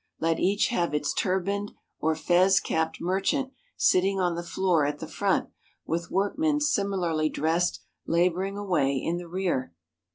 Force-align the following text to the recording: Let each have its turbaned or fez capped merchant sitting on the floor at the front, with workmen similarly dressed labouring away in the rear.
Let 0.19 0.39
each 0.39 0.69
have 0.69 0.95
its 0.95 1.13
turbaned 1.13 1.73
or 1.99 2.15
fez 2.15 2.59
capped 2.59 2.99
merchant 2.99 3.53
sitting 3.77 4.19
on 4.19 4.33
the 4.33 4.41
floor 4.41 4.83
at 4.83 4.97
the 4.97 5.05
front, 5.07 5.49
with 5.85 6.09
workmen 6.09 6.59
similarly 6.59 7.29
dressed 7.29 7.83
labouring 8.07 8.57
away 8.57 8.95
in 8.97 9.17
the 9.17 9.27
rear. 9.27 9.75